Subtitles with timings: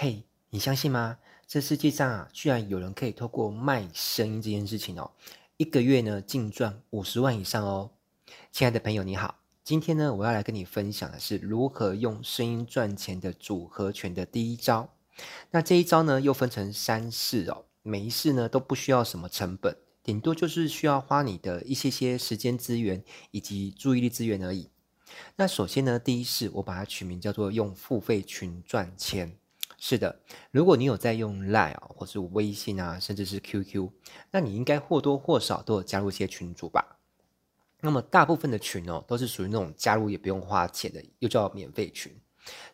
[0.00, 1.18] 嘿，你相信吗？
[1.48, 5.10] 这世界上啊，居然有人可以透过卖声音这件事情哦，
[5.56, 7.90] 一个月呢净赚五十万以上哦。
[8.52, 14.88] 亲爱的朋友，你好，今天呢，我要来跟你分享的是如何用声音赚钱的组合拳的第一招。
[15.50, 23.02] 那这一招呢，又分成三式哦，每一式呢都不需要什么成本，顶多就是需要花你的一些些时间资源
[23.32, 24.70] 以及注意力资源而已。
[25.34, 29.36] 那首先呢，第一式我把它取名叫做用付费群赚钱。
[29.80, 30.20] 是的，
[30.50, 33.88] 如果你有在用 Line，或是微信啊，甚至是 QQ，
[34.32, 36.98] 那你应该或多或少都有加入一些群组吧？
[37.80, 42.12] 那么大部分的群哦，都是属于那种加入也不用花钱的，又叫免费群。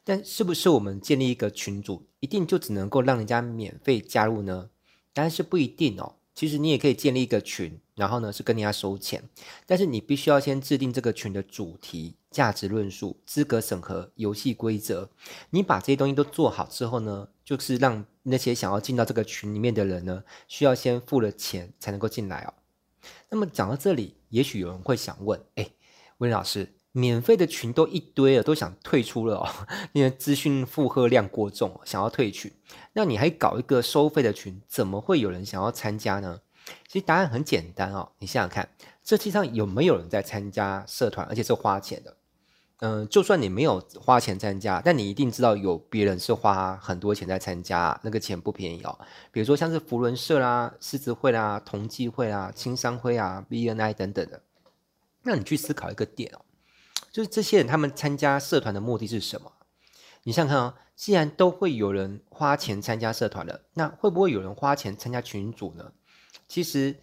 [0.03, 4.71] 但是不是我们建立一个群组，一定就只能够让人家免费加入呢？
[5.13, 6.17] 当然是不一定哦。
[6.35, 9.23] 其实你也可以建立一个群，然后呢是跟人家收钱，
[9.67, 15.09] 但是你必须要先制定这个群的主题、价值论述、资格审核、游戏规则。
[15.51, 22.55] 你把这些东西都做好之后呢，就是让那些想要进到这个群里面的人呢，需要先付了钱才能够进来哦。
[23.31, 25.71] 那么讲到这里，也许有人会想问：哎，
[26.19, 26.75] 温老师。
[26.97, 29.49] 免费的群都一堆了，都想退出了哦，
[29.93, 32.53] 因为资讯负荷量过重，想要退群。
[32.93, 36.39] 那你还搞一个收费的群，怎么会有人想要参加呢？
[36.87, 38.69] 其实答案很简单哦，你想想看，
[39.03, 42.17] 这世上有没有人在参加社团，而且是花钱的？
[42.79, 48.97] 嗯，就算你没有花钱参加，但你一定知道有别人是花很多钱在参加，那个钱不便宜哦。
[49.33, 54.41] 比如说像是福轮社啦、狮子会啦、同济会啦、青商会啊、BNI 等等的。
[55.25, 56.41] 那你去思考一个点哦。
[57.15, 59.53] 就是这些人，他们参加社团的目的是什么？
[60.25, 65.93] 你想想看哦，既然都会有人花钱参加社团了，那会不会有人花钱参加群组呢？
[66.49, 66.97] 其实，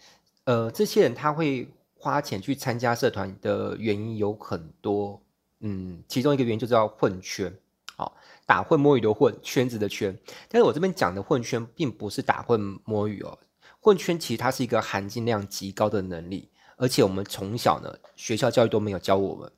[0.44, 5.22] 呃，这些人他会花钱去参加社团的原因有很多，
[5.62, 7.58] 嗯，其中一个原因就叫混圈，
[7.95, 10.14] 好，打混摸鱼的混，圈子的圈。
[10.50, 13.39] 但是我这边讲的混圈，并不是打混摸鱼哦，
[13.80, 19.50] 混圈其实它是一个含金量极高的能力，而且我们从小呢，学校教育都没有教我们。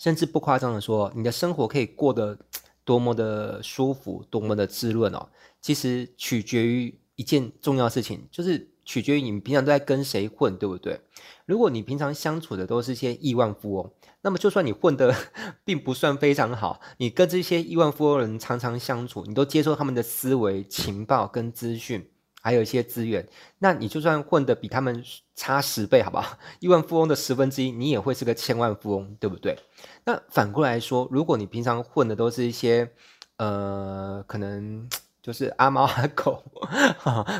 [0.00, 2.38] 甚至不夸张的说，你的生活可以过得
[2.86, 5.28] 多么的舒服，多么的滋润哦。
[5.60, 10.98] 其实取决于一件重要事情，就是取决于你平常都在跟谁混，对不对？
[11.44, 15.14] 如果你平常相处的都是些亿万富翁，那么就算你混得
[15.66, 22.08] 并不算非常好，你跟这些亿万富翁人常常相处，你都接受他们的思维、情报跟资讯。
[22.42, 23.28] 还有一些资源，
[23.58, 25.04] 那你就算混得比他们
[25.36, 26.38] 差十倍，好不好？
[26.58, 29.58] 亿万富翁的十分之一，你也会是个千万富翁，对不对？
[30.04, 32.90] 那反过来说，如果你平常混的都是一些，
[33.36, 34.88] 呃，可能
[35.22, 36.42] 就是阿猫阿狗，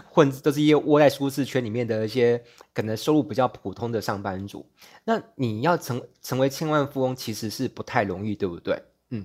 [0.06, 2.44] 混都是一些窝在舒适圈里面的一些，
[2.74, 4.66] 可能收入比较普通的上班族，
[5.04, 8.82] 那你要成成为千万富翁，其实是不太容易，对不对？
[9.08, 9.24] 嗯，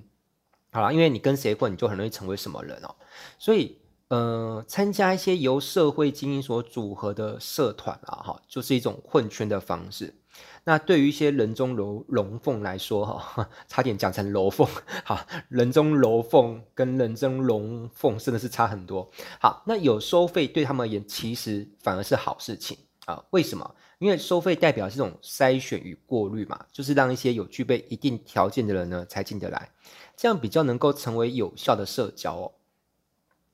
[0.72, 2.94] 好了，因为你跟谁混，你就很容易成为什么人哦，
[3.38, 3.78] 所以。
[4.08, 10.14] 呃，参加一些由社会精英所组合的社团啊，哈，就是一种混圈的方式。
[10.62, 14.68] 那对于一些人中龙龙凤来说，哈， 差点讲成楼凤，
[15.04, 19.10] 哈，人中龙凤跟人中龙凤真的是差很多。
[19.40, 23.24] 好，那有收费对他们而言，其实反而是好事情啊。
[23.30, 23.74] 为什么？
[23.98, 29.70] 因为收费代表这种筛选与过滤嘛，就是让一些有具备一定条件的人呢才进得来，
[30.14, 32.52] 这样比较能够成为有效的社交哦。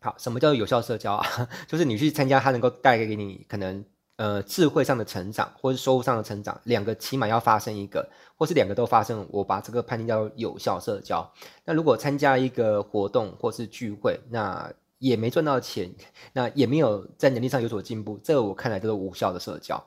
[0.02, 1.24] 好，什么叫有效社交啊？
[1.68, 3.84] 就是你去参加，它能够带给你可能
[4.16, 11.32] 呃智慧上的成长，或是收入上的成长，两个起码要发生一个，或是两个都发生，我把这个判定叫有效社交。
[11.64, 15.88] 那如果参加一个活动或是聚会，那也没赚到钱，
[16.32, 19.80] 那也没有在能力上有所进步，这个我看来都是无效的社交。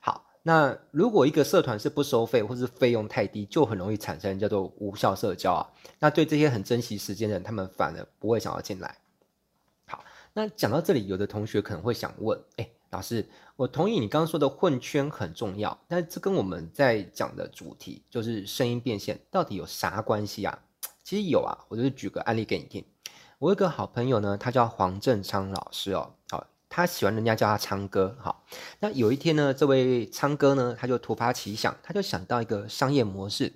[0.00, 5.66] 好，那如果一个社团是不收费或是费用太低，就很容易产生叫做无效社交啊。
[5.98, 8.96] 那对这些很珍惜时间的人，他们反而不会想要进来。
[10.32, 20.56] 那讲到这里，有的同学可能会想问：哎，老师，我同意你刚刚说的混圈很重要，但这跟我们在讲的主题就是声音变现，到底有啥关系啊？
[21.02, 22.84] 其实有啊，我就是举个案例给你听。
[23.38, 28.16] 我有个好朋友呢，他叫黄振昌老师哦，好，他喜欢人家叫他昌哥。
[28.20, 28.44] 好，
[28.78, 33.52] 那有一天呢，这位昌哥呢，他就突发奇想，他就想到一个商业模式，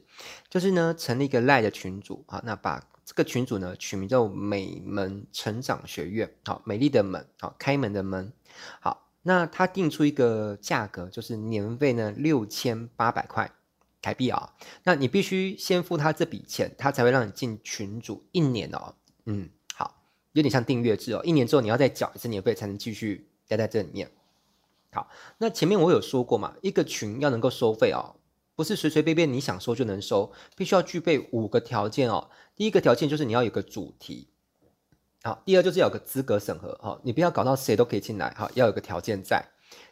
[0.51, 2.83] 就是呢，成立一个赖的群组，好，那把。
[3.05, 8.33] 这个群组呢，取名叫美门成长学院，好，美丽的门，好，开门的门，
[8.81, 13.53] 好，那他定出一个价格，就是年费呢六千八百块
[14.01, 14.55] 台币啊，
[14.85, 18.95] 那你必须先付他这笔钱，他才会让你进群组一年哦，
[19.27, 20.03] 嗯，好，
[20.33, 24.11] 有点像订阅制哦，一年之后你要再缴一次年费才能继续待在这里面，
[24.93, 28.17] 好，那前面我有说过嘛，一个群要能够收费哦。
[28.57, 32.31] 不是随随便便你想收就能收，必须要具备五个条件哦。
[32.55, 34.29] 第一个条件就是你要有个主题，
[35.23, 39.45] 好，第二就是要有个资格审核，哈，你不要搞到谁都可以进来，哈，要有个条件在。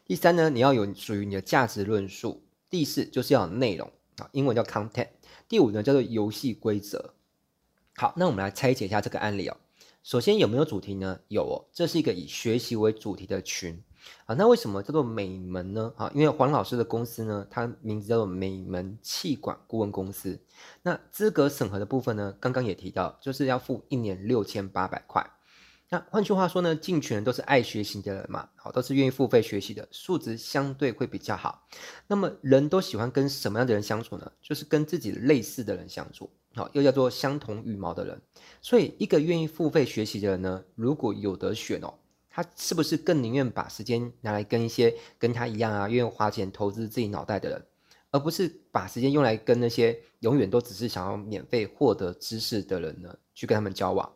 [0.05, 2.45] 第三呢，你要有属于你的价值论述。
[2.71, 5.09] 第四就是要有内容，啊，英文叫 content。
[5.49, 7.15] 第五呢叫做游戏规则。
[7.97, 9.57] 好，那我们来拆解一下这个案例哦。
[10.03, 11.21] 首先有没有主题呢？
[11.29, 13.83] 有哦，这是一个以学习为主题的群
[14.27, 14.35] 啊。
[14.35, 15.93] 那为什么叫做美门呢？
[15.97, 20.41] 啊，因为黄老师的公司呢，它名字叫做美门气管顾问公司。
[20.83, 25.25] 那资格审核的部分呢，刚刚也提到，就是要付一年六千八百块。
[25.89, 31.67] 那换句话说呢，进群都是爱学习的人嘛，好，都是愿意付费学习的，素质相对会比较好。
[32.07, 34.33] 那么人都喜欢跟什么样的人相处呢？
[34.41, 38.19] 就是跟自己类似的人相处，好，又叫做相同羽毛的人。
[38.63, 41.93] 所以一个愿意付费学习的人呢，如果有得选哦，
[42.33, 47.67] 他是不是更宁愿把时间拿来跟一些跟他一样啊，愿意花钱投资自己脑袋的人，
[48.11, 54.11] 而不是把时间用来跟那些永远都只是想要免费获得知识的人呢，去跟他们交往？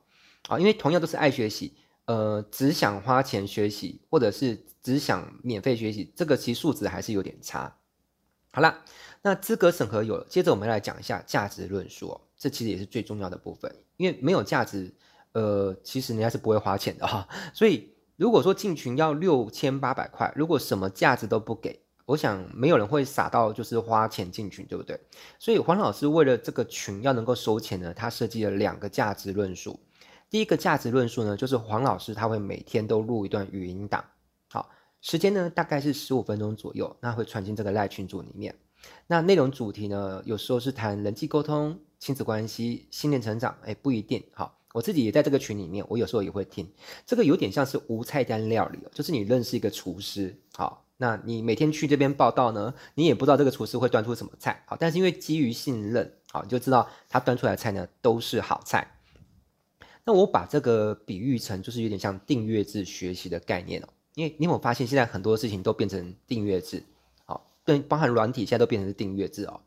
[0.48, 1.76] 啊，因为同样都是爱学习，
[2.06, 7.76] 呃，只想花钱学习，或者是只想免费学习，这个其实素质还是有点差。
[8.52, 8.82] 好啦，
[9.22, 14.94] 那资格审核有了，接着我们来讲一下价值论述，这其实也是最重要的部分，因为没有价值，
[15.32, 17.28] 呃，其实人家是不会花钱的哈。
[17.52, 24.98] 所以如果说进群要六千八百块，如果什么价值都不给，我想没有人会傻到就是花钱进群，对不对？
[25.38, 29.78] 所以黄老师为了这个群要能够收钱呢，他设计了两个价值论述。
[30.30, 34.04] 第一个价值论述呢，就是黄老师他会每天都录一段语音档，
[34.50, 34.70] 好，
[35.00, 38.54] 时间呢大概是十五分钟左右，那会传进这个赖群组里面。
[39.06, 44.22] 那内容主题呢，有时候是谈人际沟通、亲子关系、心灵成长，哎，不一定。
[44.32, 46.70] 好，我自己也在这个群里面，我有时候也会听。
[47.06, 58.86] 这个有点像是无菜单料理，就是你认识一个厨师，好，那你每天去这边报道呢，你也不知道这个厨师会端出什么菜，好，但是因为基于信任，好，你就知道他端出来的菜呢都是好菜。
[60.04, 63.88] 那我把这个比喻成，就是有点像订阅制学习的概念哦。
[64.14, 66.82] 因为你有没有发现，现在很多事情都变成订阅制，
[67.24, 69.62] 好，对，包含软体现在都变成是订阅制哦。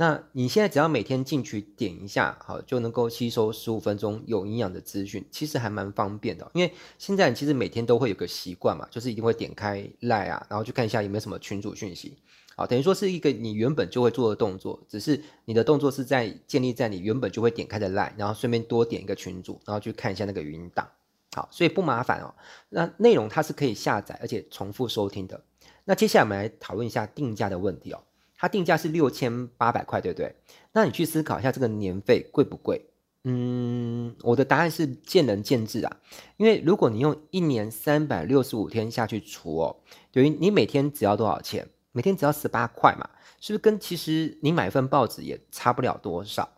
[0.00, 6.48] 那你现在只要每天进去点一下，好，就能够吸收十五分钟有营养的资讯，其实还蛮方便的。
[6.54, 12.16] 因为现在你其实每天都会有个习惯嘛，就是一定会点开 Line 啊，然后去看一下有没有什么群组讯息。
[12.54, 20.88] 好，等于说是一个你原本就会做的动作，只是你的动作是在建立在你原本就会点开的 Line，然后顺便多点一个群组，然后去看一下那个语音档。
[21.34, 22.32] 好，所以不麻烦哦。
[22.68, 25.42] 那内容它是可以下载，而且重复收听的。
[25.84, 28.00] 那接下来我们来讨论一下定价的问题哦。
[28.38, 30.34] 它定价是六千八百块，对不对？
[30.72, 32.88] 那你去思考一下这个年费贵不贵？
[33.24, 35.96] 嗯，我的答案是见仁见智啊。
[36.36, 39.76] 因为如果你用一年三百六十五天下去除哦，
[40.12, 41.68] 等于你每天只要多少钱？
[41.90, 46.48] 每天只要十八块嘛，是不是跟其实你买份报纸也差不了多少？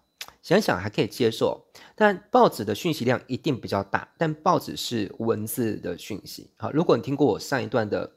[0.43, 6.51] 想想还可以接受，但报纸的讯息量一定比较大，但报纸是文字的讯息。
[6.57, 8.11] 好，如果你听过我上一段的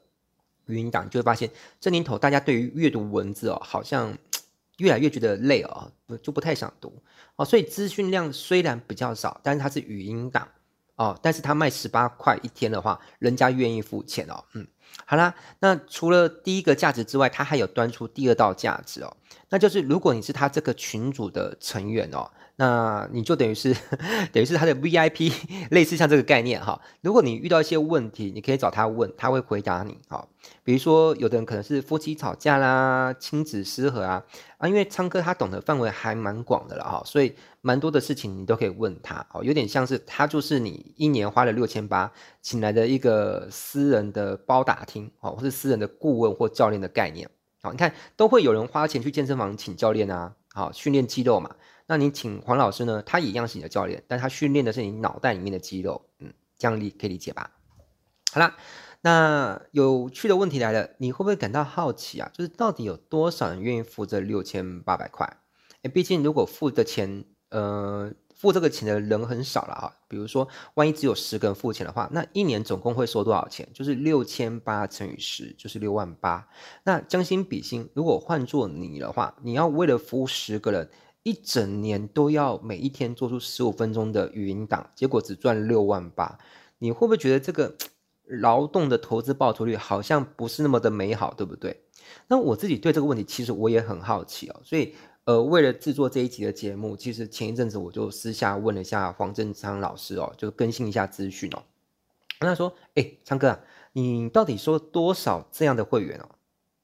[0.66, 1.50] 语音档，就会发现
[1.80, 4.16] 这年头大家对于阅读文字哦，好像
[4.78, 5.90] 越来越觉得累哦，
[6.22, 6.92] 就不太想读
[7.36, 7.44] 哦。
[7.44, 10.48] 所以资讯量虽然比较少，但是它是语音档
[10.96, 14.66] 哦，但是它卖十八块一天的话，人家愿意付钱哦，嗯。
[15.06, 19.16] 好啦，那除了第一个价值之外，它还有端出第二道价值哦，
[19.54, 22.28] 那就是如果你是他这个群组的成员哦。
[22.56, 23.74] 那你就等于是，
[24.32, 25.32] 等于是他的 VIP，
[25.70, 26.80] 类似像这个概念哈。
[27.00, 29.98] 如果你遇到一些问题，你可以找他问，他会回答你。
[30.08, 30.26] 哈，
[30.62, 34.24] 比如说有的人可能是夫妻吵架啦，亲子失和啊，
[34.58, 39.26] 啊，因为昌哥他懂得范围还蛮广的了哈，所以蛮多的事情你都可以问他。
[39.32, 47.28] 哦，有点像是他就是你一年花了六千八请来的一个私人的包打听，哦，或是私人的顾问或教练的概念。
[47.64, 51.56] 好，你看都会有人花钱去健身房请教练啊，好，训练肌肉嘛。
[51.86, 53.02] 那你请黄老师呢？
[53.06, 57.52] 他一样是你的教练，但他训练的是你脑袋里面的肌肉，嗯，这样理可以理解吧？
[58.34, 58.54] 好啦，
[59.00, 62.30] 那有趣的问题来了，你会不会感到好奇啊？
[62.34, 65.38] 就是到底有多少人愿意付这六千八百块？
[65.84, 68.12] 诶，毕竟如果付的钱，呃，
[68.44, 69.96] 付这个钱的人很少了哈。
[70.06, 73.66] 比如说，万一只有十个人付钱的话，那一年总共会收多少钱？
[73.72, 76.46] 就是六千八乘以十，就是六万八。
[76.84, 80.88] 那将心比心，如果换做你的话，你要为了服务十个人。
[81.26, 86.38] 一整年都要每一天做出十五分钟的语音档，结果只赚六万八，
[86.80, 87.74] 你会不会觉得这个
[88.26, 91.80] 劳动的投资报酬率好像不是那么的美好，对不对？
[92.28, 94.94] 那我自己对这个问题其实我也很好奇哦，所以
[95.24, 101.62] 呃，为了制作这一集的节目，其实前一阵子我就私下问了一下黄正昌老师哦，就更新一下资讯哦。
[102.38, 103.58] 跟他说：“哎，昌哥，
[103.92, 106.28] 你到底收多少这样的会员哦？”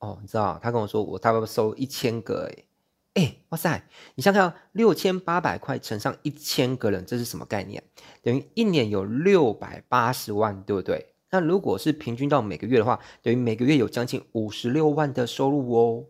[0.01, 2.65] 哦，你知道他跟我说我大概收一千个诶
[3.13, 3.83] 哎，哇塞！
[4.15, 7.83] 你想想，六千八百块乘上一千个人，这是什么概念？
[8.23, 11.13] 等于一年有六百八十万，对不对？
[11.31, 16.05] 那如果是平均到每个月的话，等于每个月有将近五十六万的收入哦。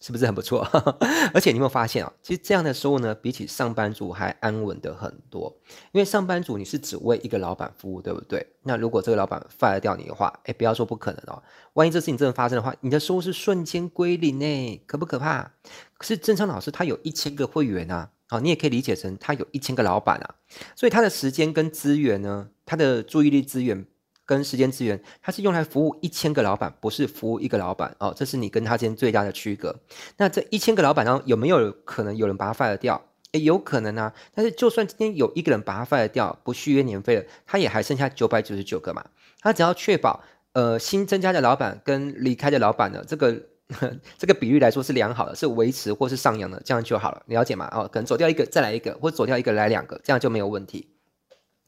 [0.00, 0.60] 是不是很不错？
[1.34, 2.12] 而且你有没有发现啊？
[2.22, 5.52] 其实这样的收入呢，比起上班族还安稳的很多。
[5.92, 8.46] 因为上班族你是只为一个老板服务，对不对？
[8.62, 11.42] 那如果这个老板 fire 掉你的话，哎，不要说不可能哦。
[11.74, 15.50] 万一这事情真的发生的话，你的收入是瞬间归零呢，可不可怕？
[15.96, 20.34] 可是正昌老师他有一千个会员啊，哦，你也可以理解成他有一千个老板啊，
[20.76, 23.84] 所以他的时间跟资源呢，他的注意力资源。
[24.28, 28.12] 跟时间资源，它是用来服务一千个老板，不是服务一个老板哦。
[28.14, 29.74] 这是你跟他之间最大的区隔。
[30.18, 33.02] 那这一千个老板呢，有没有可能有人把他 fire 掉？
[33.32, 34.12] 诶，有可能啊。
[34.34, 39.02] 但是就算今天有一个人把他 fire 掉，不续约年费了，他也还剩下九百九十九个嘛。
[39.40, 43.34] 他只要确保呃新增加的老板跟离开的老板呢，这个
[44.18, 47.22] 这个比率来说是良好的，是维持或是上扬的，这样就好了。
[47.28, 47.66] 了解吗？
[47.72, 50.90] 哦，可能走掉一个再来一个，或走掉一个来两个，这样就没有问题。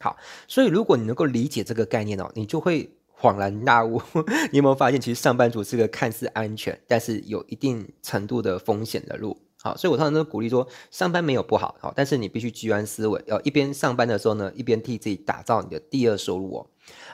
[0.02, 0.16] 好，
[0.48, 2.90] 所以如果你能够理解这个概念哦，你就会
[3.20, 4.00] 恍然大悟。
[4.50, 9.36] 你有没有发现，其实上班族是个看似安全，但是有一定程度的风险的路？
[9.62, 16.66] 好，所以我通常都鼓励说，上班没有不好，好，但是你必须居安思危，要一边上班的时候呢，一边替自己打造你的第二收入哦。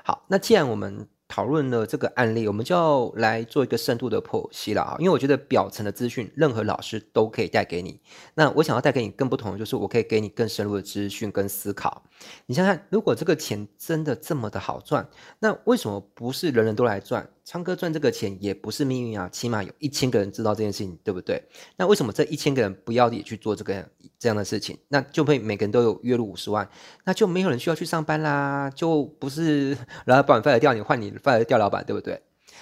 [0.04, 4.96] 好，那既然我们讨论了这个案例，我们就要来做一个深度的剖析了啊！
[4.98, 8.00] 因为我觉得表层的资讯，任何老师都可以带给你。
[8.34, 12.02] 那我想要带给你更不同的，就是我可以给你更深入的资讯跟思考。
[12.46, 15.08] 你想想，如果这个钱真的这么的好赚，
[15.40, 17.28] 那为什么不是人人都来赚？
[17.46, 21.40] 昌哥赚这个钱也不是命运啊，起码有一千个人知道这件事情，对不对？
[21.76, 23.88] 那为什么这一千个人不要也去做这个
[24.18, 24.76] 这样的事情？
[24.88, 26.68] 那就会每个人都有月入五十万，
[27.04, 32.20] 那就没有人需要去上班啦，就不是老板 fire 掉你，换你 fire 掉老板，对不对？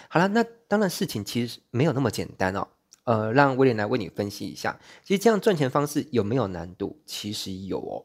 [0.08, 2.68] 好了，那当然事情其实没有那么简单哦。
[3.04, 7.00] 呃，让威廉来为你分析一下，其实这样赚钱方式有没有难度？
[7.06, 8.04] 其实有哦。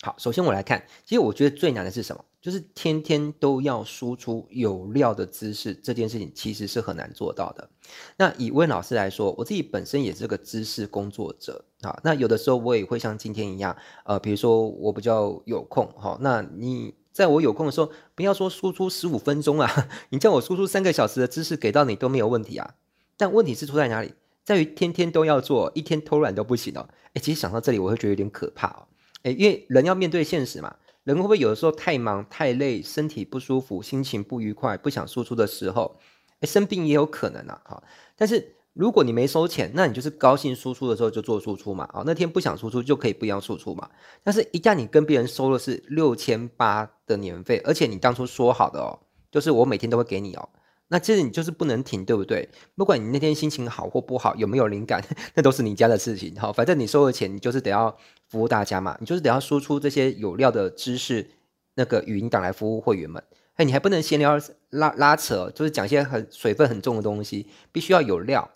[0.00, 2.24] 好，首先我来看，其实我觉得最难的是什么？
[2.42, 7.70] 就是天天都要输出有料的知识，这件事情其实是很难做到的。
[8.16, 11.96] 那以温老师来说，我自己本身也是个知识工作者啊。
[12.02, 22.74] 那有的时候我也会像今天一样，呃，比如说我比较有空，哈，那你在我有空的时候，不要说输出十五分钟啊， 你叫我输出三个小时的知识给到你都没有问题啊。
[23.16, 24.14] 但问题是出在哪里？
[24.44, 26.88] 在于天天都要做，一天偷懒都不行哦。
[27.14, 28.88] 诶，其实想到这里，我会觉得有点可怕哦。
[29.22, 30.74] 诶，因为人要面对现实嘛。
[31.04, 35.98] 人会不会有的时候太忙太累，身体不舒服，心情不愉快，不想输出的时候，
[36.40, 37.60] 诶，生病也有可能啊。
[37.64, 37.82] 哈，
[38.16, 41.84] 但是如果你没收钱，那你就是高兴输出的时候就做输出嘛。
[41.92, 43.90] 啊，那天不想输出就可以不要输出嘛。
[44.22, 48.98] 但是，一旦你跟别人收的是六千八的年费，而且你当初说好的哦，
[49.30, 50.48] 就是我每天都会给你哦。
[50.92, 52.46] 那其实你就是不能停，对不对？
[52.76, 56.36] 不管你那天心情好或不好，有没有灵感， 那都是你家的事情。
[56.38, 57.96] 好，反正你收了钱，你就是得要
[58.28, 61.30] 服务大家嘛，你就是得要输出这些有料的知识，
[61.76, 63.24] 那个语音档来服务会员们。
[63.54, 68.50] 哎，你还不能闲聊拉拉扯，就是讲一些很水分很重的东西，必须要有料。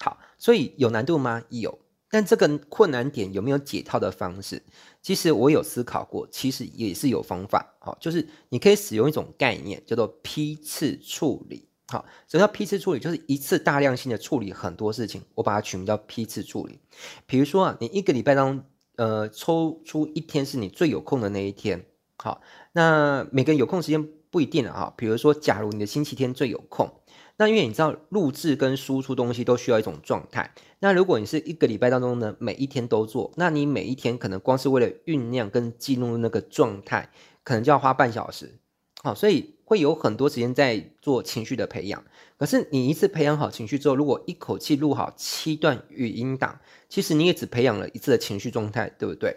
[0.00, 1.42] 好，所以有难度吗？
[1.48, 1.76] 有。
[2.10, 4.62] 但这个困难点有没有解套的方式？
[5.02, 7.74] 其实我有思考过，其实也是有方法。
[7.78, 11.68] 好，就是你可以使用一种概念，叫做批次处理。
[11.86, 13.00] 好，什么叫批次处理？
[13.00, 16.78] 就是一次大量性的处理很多事情，我把它取名叫批次处理。
[17.26, 18.64] 比如说啊，你一个礼拜当中，
[18.96, 21.86] 呃，抽出一天是你最有空的那一天。
[22.16, 22.40] 好，
[22.72, 24.72] 那每个人有空时间不一定啊。
[24.72, 26.90] 哈，比如说，假如你的星期天最有空。
[27.38, 30.52] 那因为你知道录制跟输出东西都需要一种状态。
[30.80, 37.10] 那如果你是一个礼拜当中呢，每一天都做，那你每一天可能光是为了酝酿跟记录那个状态，
[37.42, 38.58] 可能就要花半小时。
[39.02, 42.02] 好，所以会有很多时间在做情绪的培养。
[42.36, 49.36] 可是你一次培养好情绪之后，如果一口气录好七段语音档，其实你也只培养了一次的情绪状态，对不对？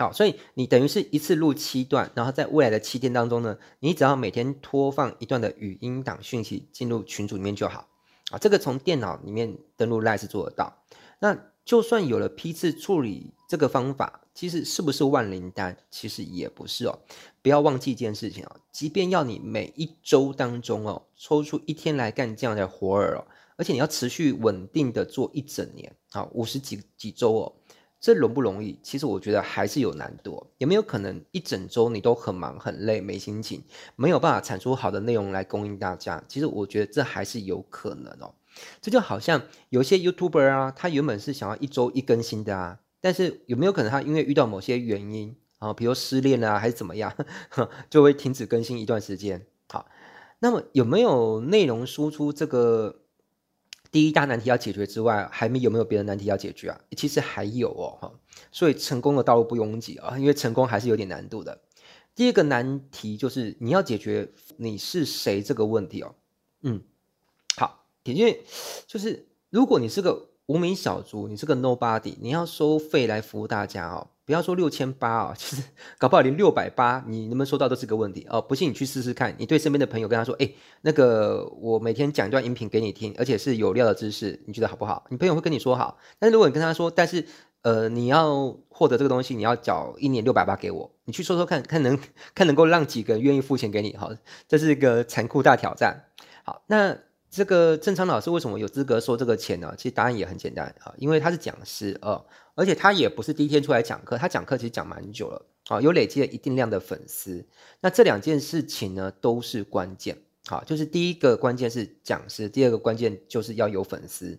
[0.00, 7.86] 好，所以你等于是一次录七段，然后在未来的七天当中呢，你只要每天拖放一段的语音档讯息进入群组里面就好。
[8.30, 10.74] 啊，这个从电脑里面登录 LINE 是做得到。
[11.18, 15.76] 那就算有了批次处理这个方法，其实是不是万灵丹？
[15.90, 16.98] 其实也不是哦。
[17.42, 23.26] 不要忘记一件事情哦，即便要你每一周当中哦，抽出一天来干这样的活儿哦，
[23.56, 27.52] 而且你要持续稳定的做一整年，啊，五十几几周哦。
[28.00, 28.78] 这容不容易？
[28.82, 30.46] 其实我觉得还是有难度。
[30.56, 33.62] 有没有可能一整周你都很忙很累，没心情，
[33.94, 36.24] 没有办法产出好的内容来供应大家？
[36.26, 38.34] 其实我觉得这还是有可能哦。
[38.80, 47.14] 这就好像有些 YouTuber 啊，他原本是想要一周一更新的啊，但是有没有可能他因为遇到某些原因啊，比如失恋啊还是怎么样，
[47.90, 49.46] 就会停止更新一段时间？
[49.68, 49.86] 好，
[50.38, 53.02] 那么有没有内容输出这个？
[53.90, 56.80] 第一大难题要解决之外，还没有没有别的难题要解决啊？
[56.96, 58.12] 其实还有哦，哈，
[58.52, 61.60] 所以成功的道路不拥挤啊，因为成功还是有点难度的。
[62.14, 66.14] 第二个难题就是你要解决你是谁这个问题哦，
[66.62, 66.82] 嗯，
[67.56, 68.44] 好，因为
[68.86, 74.08] 就是如果你是个无名小卒，你是个 nobody，你要收费来服务大家哦。
[74.30, 75.62] 不要说六千八哦，其 实
[75.98, 78.40] 搞不好连六百八，你能不能收到都是个问题哦。
[78.40, 80.48] 不信你去试试看，你对身边的朋友跟他说，哎，
[80.82, 85.04] 那个我每天讲一段音频给你听，而且是有料的知识，你觉得好不好？
[85.08, 85.98] 你朋友会跟你说好。
[86.20, 87.26] 但是如果你跟他说，但是
[87.62, 91.98] 呃，你要获得这个东西，你要缴一年六百八给我，你去说说看看能
[92.32, 93.96] 看能够让几个愿意付钱给你？
[93.96, 94.12] 好，
[94.46, 96.04] 这是一个残酷大挑战。
[96.44, 96.96] 好，那。
[97.32, 99.72] 这个正昌老师为什么有资格收这个钱呢？
[99.76, 102.20] 其实答案也很简单啊，因为他是讲师啊，
[102.60, 107.46] 而且他也不是第一天出来讲课，他讲课其实讲蛮久了啊，有累积了一定量的粉丝。
[107.80, 110.18] 那这两件事情呢，都是关键。
[110.46, 114.38] 好，就是第一个关键是讲师，第二个关键就是要有粉丝。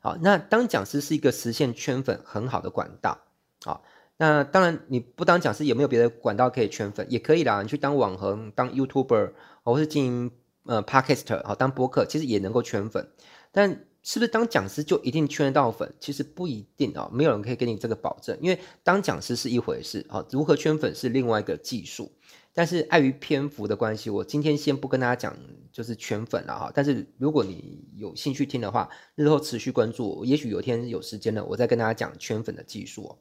[0.00, 3.18] 好，那当讲师是一个实现圈粉很好的管道。
[3.64, 3.82] 好，
[4.16, 7.04] 那当然你不当讲师，有没有别的管道可以圈粉？
[7.10, 9.32] 也可以啦，你去当网红，当 YouTuber，
[9.64, 10.30] 或是经营。
[10.68, 13.08] 呃，Podcast 好，当播客其实也能够圈粉，
[13.52, 15.92] 但是不是当讲师就一定圈得到粉？
[15.98, 18.38] 其实不一定啊，没有人可以给你这个保证。
[18.40, 22.12] 因为当讲师是一回事，啊，如何圈粉是另外一个技术。
[22.54, 25.36] 但是碍于篇幅的关系，我今天先不跟大家讲
[25.72, 26.70] 就是圈粉了哈。
[26.72, 33.18] 但是如果你有兴趣听的话，日后持续关注，也许有天有时间了，我再跟大家讲圈粉的技术哦。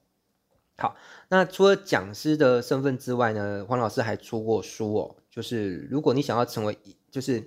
[0.78, 0.96] 好，
[1.30, 6.78] 那除了讲师的身份之外呢，黄老师还出过书哦，就是如果你想要成为
[7.10, 7.44] 就是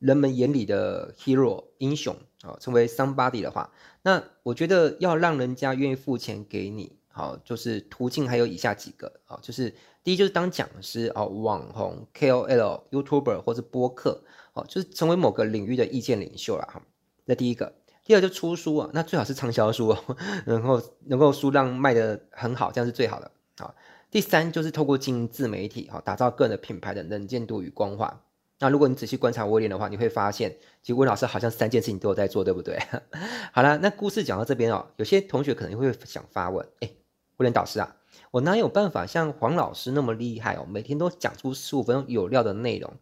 [0.00, 3.70] 人们眼里的 hero 英雄啊，成为 somebody 的话，
[4.02, 14.22] 那我觉得要让人家愿意付钱给你，好，就是途径还有以下几个啊，就是第一就是当讲师哦，网红 KOL、YouTuber 或者播客，
[14.54, 16.82] 哦，就是成为某个领域的意见领袖了哈。
[17.26, 17.74] 那第一个，
[18.06, 20.16] 第二就出书啊，那最好是畅销书哦，
[20.46, 23.74] 然后能够书量卖得很好，这样是最好的啊。
[24.10, 28.18] 第三就是透过经营自媒体，哈，打造个人的品牌的能见度与光环。
[28.60, 32.78] 那如果你仔细观察威廉的话，你会发现，其实威老师好像三件事情都有在做，对不对？
[33.52, 36.90] 好了，那故事讲到这边哦，有些同学可能会想发问：哎，
[37.38, 37.96] 威廉导师啊，
[38.30, 42.92] 我哪有办法像黄老师那么厉害哦，每天都讲出十五分钟有料的内容？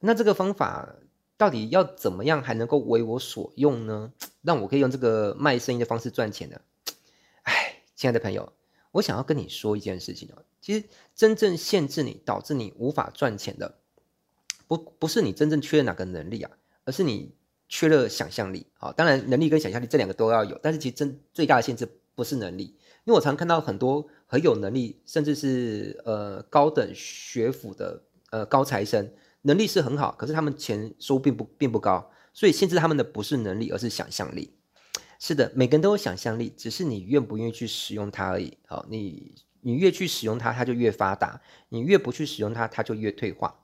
[0.00, 0.88] 那这个方法
[1.36, 4.12] 到底要怎么样还能够为我所用呢？
[4.40, 6.58] 让我可以用这个卖声音的方式赚钱呢？
[7.42, 8.50] 哎，亲爱的朋友，
[8.92, 13.74] 我想要跟你说一件事情哦，其实真正限制你、导致你无法赚钱的。
[14.76, 16.50] 不不是你真正缺了哪个能力啊，
[16.84, 17.34] 而是你
[17.68, 18.92] 缺了想象力啊。
[18.92, 22.64] 当然，能力跟想象力这两个都要有，但是其实真最大的限制不是能力，
[23.04, 29.10] 因为我常看到很多很有能力，甚至是呃高等学府的呃高材生，
[29.42, 34.54] 能力是很好，可是他们钱收并不并不高，所以限制他们的不是能力，而是想象力。
[35.18, 38.58] 是的，每个人都有想象力，只是你愿不愿意去使用它而已。
[38.66, 43.54] 好，你你越去使用它，它就越发达；你越不去使用它，它就越退化。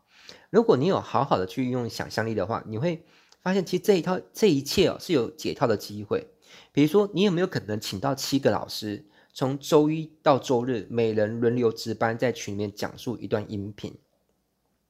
[0.51, 3.05] 如果你有好好的去运用想象力的话，你会
[3.43, 6.29] 发现其实这一套这一切哦是有解套的机会。
[6.73, 13.95] 比如说，你有没有可能请到七个老师，从周一到周日，每人轮流值班，在群里面讲述一段音频？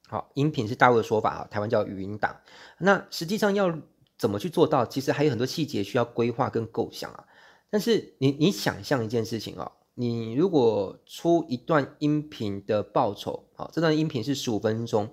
[0.07, 2.39] 好，音频是大陆的说法啊，台湾叫语音档。
[2.77, 3.77] 那实际上要
[4.17, 4.85] 怎么去做到？
[4.85, 7.25] 其实还有很多细节需要规划跟构想啊。
[7.69, 9.71] 但是你你想象一件事情哦。
[10.01, 15.09] 你如果出一段音频的报酬，好，这段音频是十五分钟，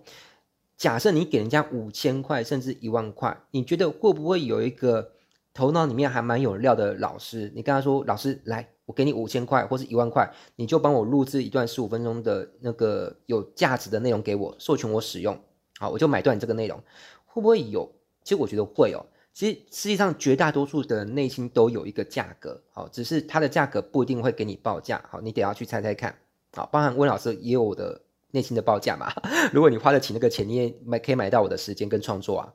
[0.77, 5.11] 假设你给人家五千块甚至一万块，你觉得会不会有一个
[5.53, 7.51] 头脑里面还蛮有料的老师？
[7.53, 15.37] 你跟他说，老师来，我给你五千块或是一万块，你就帮我录制一段十五分钟的那个有价值的内容给我，授权我使用，
[15.81, 16.81] 好，我就买断这个内容，
[17.25, 17.91] 会不会有？
[18.23, 19.05] 其实我觉得会哦。
[19.37, 26.17] 其实实际上，绝大多数的内心都有一个价格，好，只是它的价格不一定会给你报价，好，你得要去猜猜看，
[26.55, 29.13] 好，包含温老师也有我的内心的报价嘛，
[29.53, 32.55] 如果你花得起那个钱，你也买可以买到我的时间跟创作啊。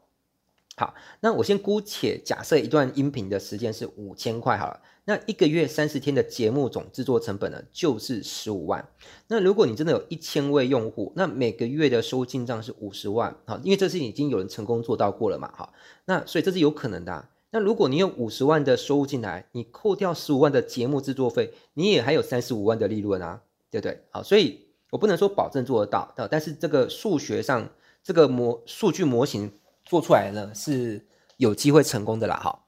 [0.76, 4.82] 好，那我先姑且假设一段音频的时间是五千块好了。
[5.04, 8.88] 那一个月三十天的节目总制作成本呢，就是十五万。
[9.28, 15.74] 那如果你真的有一千位用户，那每个月的收入进账是五十万，好，因为这是已经有人成功做到过了嘛，好，
[16.06, 17.30] 那所以这是有可能的。
[17.50, 24.04] 那如果你有五十万的收入进来，你扣掉十五万的节目制作费，你也还有三十五万的利润啊，对不对？
[24.12, 27.68] 好，所以我不能说保证做得到，但是这个数学上
[28.04, 29.52] 这个模数据模型
[29.84, 32.60] 做出来呢，是有机会成功的啦，哈。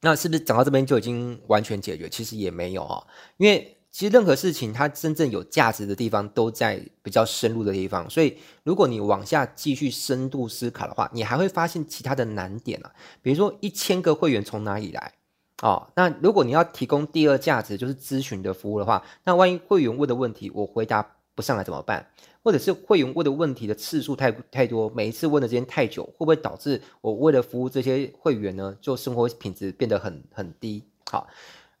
[0.00, 2.08] 那是不是讲到这边就已经完全解决？
[2.08, 3.06] 其实也没有哈，
[3.36, 8.08] 因为其实任何事情，它真正有价值的地方都在比较深入的地方。
[8.08, 12.92] 所以，如果你往下继续深度思考的话，你还会发现其他的难点啊。
[13.22, 15.14] 比如说，一千个会员从哪里来？
[15.62, 22.04] 哦，那如果你要提供第二价值，就是咨询的服务的话，那万一会员问的问题我回答不上来怎么办？
[22.42, 30.82] 或者是会员问的问题的次数太太多，每一次问的时间太久，会不会导致我为了服务这些会员呢，就生活品质变得很很低？
[31.08, 31.28] 好。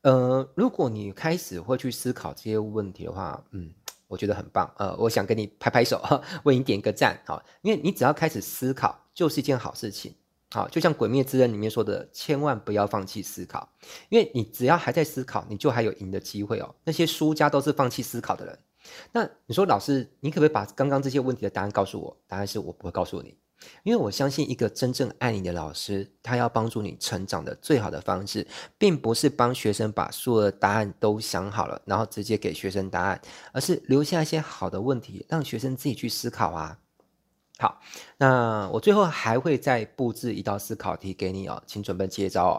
[0.02, 3.68] 呃，如果你开始会去思考这些问题的话，嗯，
[4.06, 4.72] 我觉得很棒。
[4.78, 6.00] 呃，我想跟你拍拍手，
[6.44, 10.14] 为你点个赞，好，因为你只要开始思考，就是一件好事情。
[10.50, 13.68] 好，就像《鬼灭之刃》里面说的，千万不要放弃思考，
[14.08, 16.74] 因为你只要还在思考，你就还有赢的机会哦。
[16.84, 18.58] 那些输家都是放弃思考的人。
[19.12, 22.16] 那你说，老师，你可不可以把刚刚这些问题的答案告诉我？
[22.26, 23.36] 答案是我不会告诉你。
[23.82, 28.46] 因为我相信，一个真正爱你的老师，他要帮助你成长的最好的方式，
[28.78, 33.20] 并不是帮学生把所有的答案都想好了，然后直接给学生答案，
[33.52, 36.78] 而是留下一些好的问题，让学生自己去思考啊。
[37.60, 37.80] 好，
[38.18, 42.56] 那我最后还会再布置一道思考题给你哦，请准备接招哦。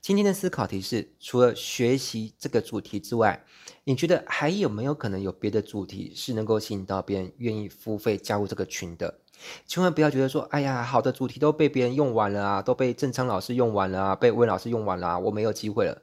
[0.00, 3.44] 今天的思考题是：除了学习这个主题之外，
[3.84, 9.20] 你觉得还有没有可能有别的主题是能够吸引到别人愿意付费加入这个群的？
[9.66, 16.02] 千万不要觉得说，哎呀，好的主题都被别人用完了啊，都被正昌老师用完了啊，被温老师用完了啊，我没有机会了。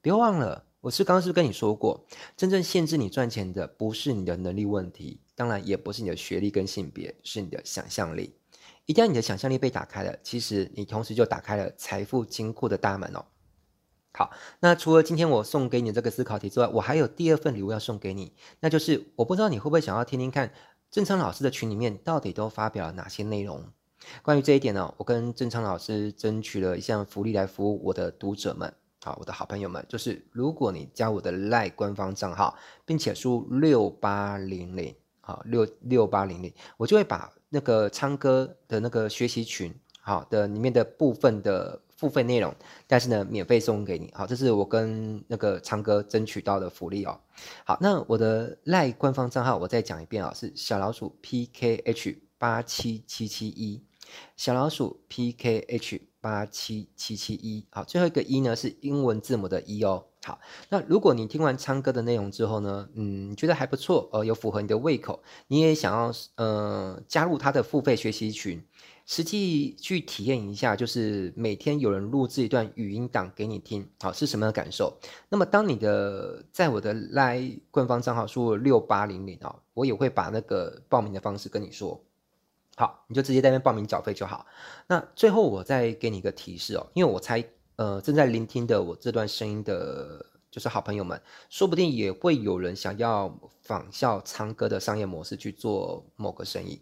[0.00, 2.06] 别忘了，我是刚刚是跟你说过，
[2.36, 8.34] 真正限制你赚钱的不是你的能力问题，当然也不是你的学历跟性别，是你的想象力。
[8.86, 13.24] 一旦你的想象力被打开了，其实你同时就打开了财富金库的大门哦。
[14.14, 20.52] 好，那除了今天我送给你这个思考题之外，我还有第二份礼物要送给你，那就是我不知道你会不会想要听听看。
[20.90, 23.62] 正昌老师的群里面到底都发表了哪些内容？
[24.22, 28.74] 关于这一点呢，我跟正昌老师争取了一项福利来服务我的读者们，
[29.04, 34.96] 好，我的好朋友们，就是如果你加我的 LINE 官方账号，并且输六八零零，
[35.28, 41.78] 好，六六八零零，我就会把那个昌哥的那个学习群，好的里面的部分的。
[41.98, 42.54] 付费内容，
[42.86, 44.08] 但是呢，免费送给你。
[44.14, 47.20] 好，这是我跟那个昌哥争取到的福利哦。
[47.64, 53.82] 好，那我的赖官方账号我再讲一遍啊，是小老鼠 PKH 八七七七一，
[54.36, 57.64] 小老鼠 PKH 八七七七一。
[57.70, 60.04] 好，最后一个一呢是英文字母的一哦。
[60.24, 68.62] 好，那如果你听完昌哥的内容之后呢，嗯，觉得还不错，呃，有符合你的胃口，你也想要呃加入他的付费学习群。
[69.06, 74.98] 实际去体验一下，就是每天有人录制一段语音档给你听，好，是什么样的感受？
[75.30, 81.98] 那么当你的在我的 LINE 官方账号输入六八零零啊，我也会把那个报名的方式跟你说，
[82.78, 84.46] 好，你就直接在那边报名缴费就好。
[84.86, 96.80] 那最后我再给你一个提示哦，因为我猜呃正在聆听的我这段声音的，就是好朋友们，说不定也会有人想要仿效昌哥的商业模式去做某个生意。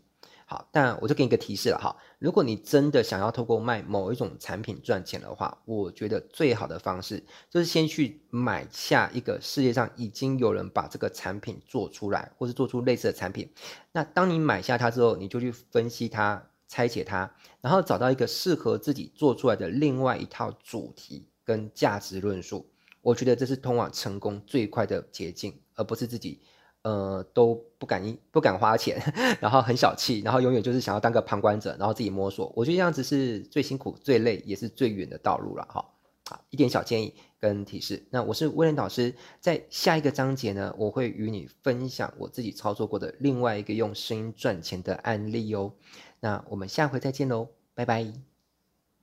[0.48, 1.96] 好，但我就给你个提示了哈。
[2.20, 13.50] 如果你真的想要透过卖某一种产品赚钱的话，我觉得最好的方式就是先去买下一个世界上已经有人把这个产品做出来，或是做出类似的产品。
[13.90, 17.28] 那当你买下它之后，你就去分析它、拆解它，
[17.61, 22.70] 然后找到一个适合自己做出来的另外一套主题跟价值论述。
[23.02, 26.40] 我觉得这是通往成功最快的捷径，而不是自己。
[26.87, 28.96] 呃，都不敢不敢花钱，
[29.42, 32.53] 然后很小气，然后永远就是想要当个旁观者，然后自己摸索。
[32.55, 35.85] 我觉得这样子是最辛苦、最累，也是最远的道路了哈。
[36.29, 38.07] 好，一点小建议跟提示。
[38.11, 45.72] 那我是威廉导师，在下一个章节呢，我会与你分享我自己操作过的另外一个用声音赚钱的案例哦。
[46.20, 48.36] 那我们下回再见喽，拜拜。